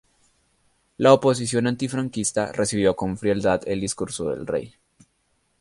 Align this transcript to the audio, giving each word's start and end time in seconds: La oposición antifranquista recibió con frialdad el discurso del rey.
La 0.97 1.13
oposición 1.13 1.67
antifranquista 1.67 2.51
recibió 2.51 2.95
con 2.95 3.19
frialdad 3.19 3.61
el 3.67 3.81
discurso 3.81 4.29
del 4.31 4.47
rey. 4.47 4.73